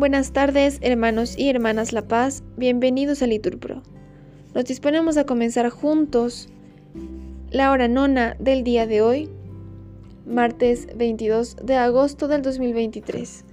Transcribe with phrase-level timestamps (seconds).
[0.00, 3.82] Buenas tardes, hermanos y hermanas La Paz, bienvenidos a Liturpro.
[4.54, 6.48] Nos disponemos a comenzar juntos
[7.50, 9.28] la hora nona del día de hoy,
[10.24, 13.44] martes 22 de agosto del 2023,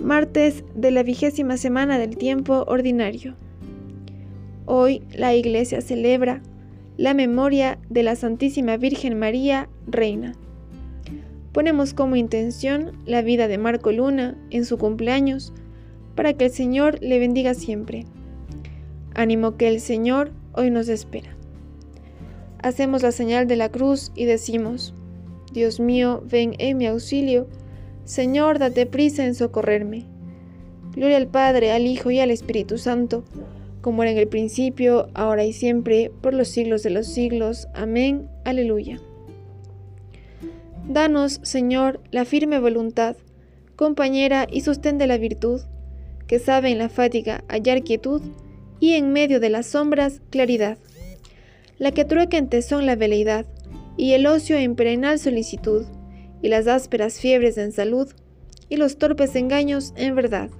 [0.00, 3.36] martes de la vigésima semana del tiempo ordinario.
[4.66, 6.42] Hoy la Iglesia celebra
[6.96, 10.34] la memoria de la Santísima Virgen María, Reina
[11.54, 15.52] ponemos como intención la vida de Marco Luna en su cumpleaños,
[16.16, 18.06] para que el Señor le bendiga siempre.
[19.14, 21.36] Ánimo que el Señor hoy nos espera.
[22.60, 24.94] Hacemos la señal de la cruz y decimos,
[25.52, 27.46] Dios mío, ven en mi auxilio,
[28.04, 30.06] Señor, date prisa en socorrerme.
[30.92, 33.22] Gloria al Padre, al Hijo y al Espíritu Santo,
[33.80, 37.68] como era en el principio, ahora y siempre, por los siglos de los siglos.
[37.74, 38.28] Amén.
[38.44, 39.00] Aleluya.
[40.88, 43.16] Danos, Señor, la firme voluntad,
[43.74, 45.62] compañera y sostén de la virtud,
[46.26, 48.20] que sabe en la fatiga hallar quietud
[48.80, 50.76] y en medio de las sombras claridad,
[51.78, 53.46] la que trueca en tesón la veleidad
[53.96, 55.86] y el ocio en perenal solicitud,
[56.42, 58.12] y las ásperas fiebres en salud
[58.68, 60.50] y los torpes engaños en verdad.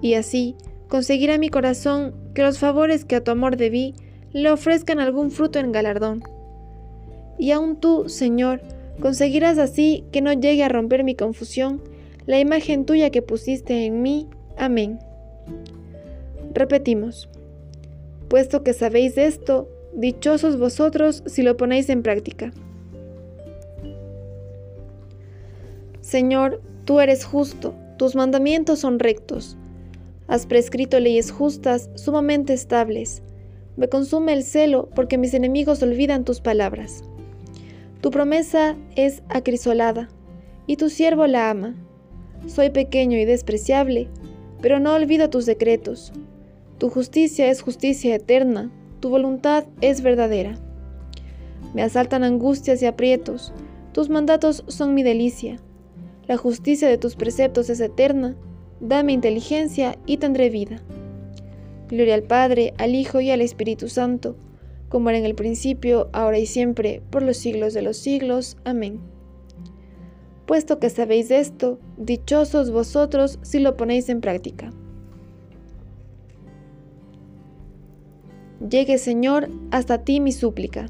[0.00, 0.54] Y así
[0.88, 3.94] conseguirá mi corazón que los favores que a tu amor debí
[4.32, 6.22] le ofrezcan algún fruto en galardón.
[7.38, 8.62] Y aun tú, Señor,
[9.00, 11.82] Conseguirás así que no llegue a romper mi confusión
[12.26, 14.28] la imagen tuya que pusiste en mí.
[14.56, 14.98] Amén.
[16.52, 17.28] Repetimos.
[18.28, 22.52] Puesto que sabéis esto, dichosos vosotros si lo ponéis en práctica.
[26.00, 29.56] Señor, tú eres justo, tus mandamientos son rectos.
[30.26, 33.22] Has prescrito leyes justas, sumamente estables.
[33.76, 37.04] Me consume el celo porque mis enemigos olvidan tus palabras.
[38.06, 40.08] Tu promesa es acrisolada,
[40.68, 41.74] y tu siervo la ama.
[42.46, 44.06] Soy pequeño y despreciable,
[44.62, 46.12] pero no olvido tus decretos.
[46.78, 50.56] Tu justicia es justicia eterna, tu voluntad es verdadera.
[51.74, 53.52] Me asaltan angustias y aprietos,
[53.90, 55.56] tus mandatos son mi delicia.
[56.28, 58.36] La justicia de tus preceptos es eterna,
[58.78, 60.80] dame inteligencia y tendré vida.
[61.88, 64.36] Gloria al Padre, al Hijo y al Espíritu Santo
[64.88, 68.56] como era en el principio, ahora y siempre, por los siglos de los siglos.
[68.64, 69.00] Amén.
[70.46, 74.72] Puesto que sabéis esto, dichosos vosotros si lo ponéis en práctica.
[78.68, 80.86] Llegue, Señor, hasta ti mi súplica.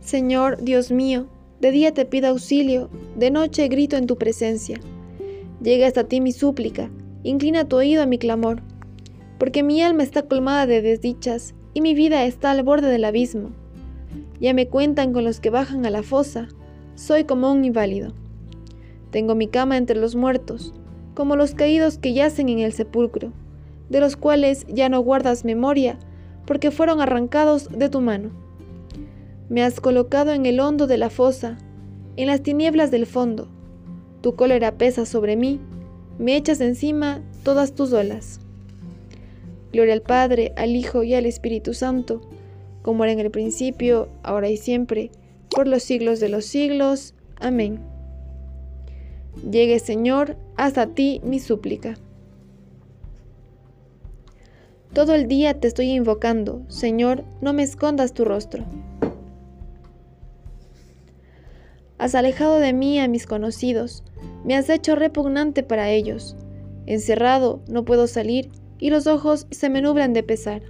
[0.00, 1.26] Señor, Dios mío,
[1.60, 4.78] de día te pido auxilio, de noche grito en tu presencia.
[5.62, 6.90] Llegue hasta ti mi súplica,
[7.22, 8.62] inclina tu oído a mi clamor
[9.42, 13.50] porque mi alma está colmada de desdichas y mi vida está al borde del abismo.
[14.40, 16.46] Ya me cuentan con los que bajan a la fosa,
[16.94, 18.12] soy como un inválido.
[19.10, 20.72] Tengo mi cama entre los muertos,
[21.14, 23.32] como los caídos que yacen en el sepulcro,
[23.88, 25.98] de los cuales ya no guardas memoria,
[26.46, 28.30] porque fueron arrancados de tu mano.
[29.48, 31.58] Me has colocado en el hondo de la fosa,
[32.16, 33.48] en las tinieblas del fondo.
[34.20, 35.58] Tu cólera pesa sobre mí,
[36.20, 38.41] me echas encima todas tus olas.
[39.72, 42.20] Gloria al Padre, al Hijo y al Espíritu Santo,
[42.82, 45.10] como era en el principio, ahora y siempre,
[45.50, 47.14] por los siglos de los siglos.
[47.36, 47.80] Amén.
[49.50, 51.94] Llegue, Señor, hasta ti mi súplica.
[54.92, 58.66] Todo el día te estoy invocando, Señor, no me escondas tu rostro.
[61.96, 64.04] Has alejado de mí a mis conocidos,
[64.44, 66.36] me has hecho repugnante para ellos.
[66.84, 68.50] Encerrado, no puedo salir,
[68.82, 70.60] y los ojos se me nublan de pesar.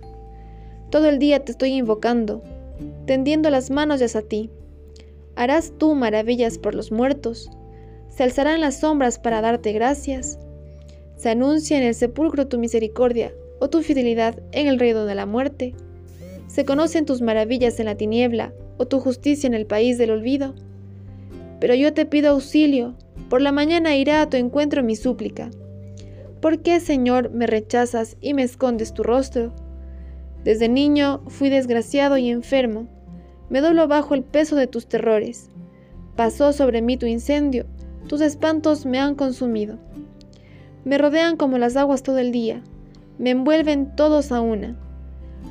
[0.91, 2.43] Todo el día te estoy invocando,
[3.07, 4.51] tendiendo las manos hacia ti.
[5.35, 7.51] ¿Harás tú maravillas por los muertos?
[8.11, 10.39] ¿Se alzarán las sombras para darte gracias?
[11.17, 15.25] ¿Se anuncia en el sepulcro tu misericordia o tu fidelidad en el reino de la
[15.25, 15.75] muerte?
[16.49, 20.55] ¿Se conocen tus maravillas en la tiniebla o tu justicia en el país del olvido?
[21.61, 22.95] Pero yo te pido auxilio,
[23.31, 25.49] por la mañana irá a tu encuentro mi súplica.
[26.43, 29.53] ¿Por qué, Señor, me rechazas y me escondes tu rostro?
[30.43, 32.89] Desde niño fui desgraciado y enfermo.
[33.49, 35.51] Me doblo bajo el peso de tus terrores.
[36.17, 37.67] Pasó sobre mí tu incendio,
[38.09, 39.79] tus espantos me han consumido.
[40.85, 42.61] Me rodean como las aguas todo el día,
[43.21, 44.77] me envuelven todos a una.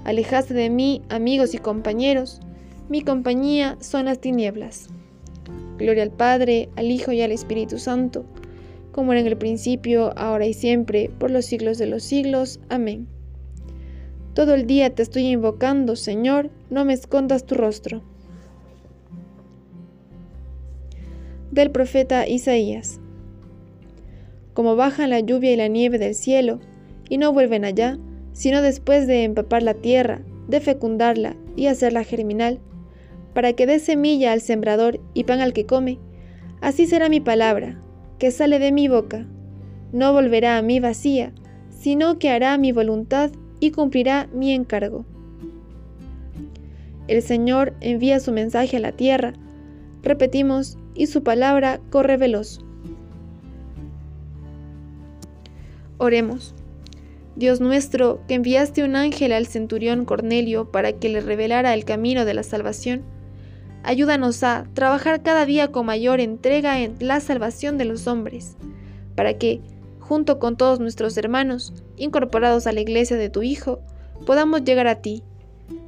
[0.03, 2.41] Alejaste de mí, amigos y compañeros,
[2.89, 4.89] mi compañía son las tinieblas.
[5.77, 8.25] Gloria al Padre, al Hijo y al Espíritu Santo
[8.91, 12.59] como era en el principio, ahora y siempre, por los siglos de los siglos.
[12.69, 13.07] Amén.
[14.33, 18.01] Todo el día te estoy invocando, Señor, no me escondas tu rostro.
[21.51, 22.99] Del profeta Isaías.
[24.53, 26.59] como bajan la lluvia y la nieve del cielo,
[27.09, 27.97] y no vuelven allá,
[28.33, 32.59] sino después de empapar la tierra, de fecundarla y hacerla germinal,
[33.33, 35.99] para que dé semilla al sembrador y pan al que come,
[36.59, 37.81] así será mi palabra,
[38.21, 39.25] que sale de mi boca.
[39.91, 41.33] No volverá a mí vacía,
[41.71, 45.05] sino que hará mi voluntad y cumplirá mi encargo.
[47.07, 49.33] El Señor envía su mensaje a la tierra,
[50.03, 52.63] repetimos, y su palabra corre veloz.
[55.97, 56.53] Oremos.
[57.35, 62.23] Dios nuestro, que enviaste un ángel al centurión Cornelio para que le revelara el camino
[62.25, 63.01] de la salvación,
[63.83, 68.55] ayúdanos a trabajar cada día con mayor entrega en la salvación de los hombres,
[69.15, 69.61] para que,
[69.99, 73.79] junto con todos nuestros hermanos, incorporados a la iglesia de tu Hijo,
[74.25, 75.23] podamos llegar a ti.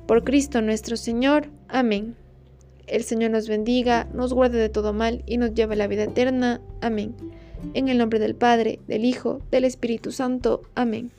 [0.08, 1.48] Por Cristo nuestro Señor.
[1.68, 2.16] Amén.
[2.88, 6.04] El Señor nos bendiga, nos guarde de todo mal y nos lleve a la vida
[6.04, 6.62] eterna.
[6.82, 7.16] Amén.
[7.74, 10.64] En el nombre del Padre, del Hijo, del Espíritu Santo.
[10.76, 11.12] Amén.